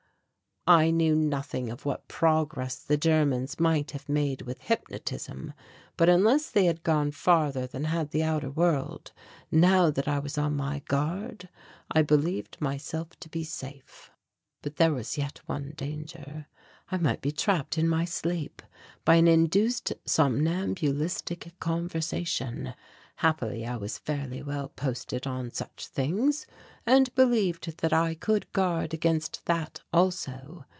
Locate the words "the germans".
2.75-3.59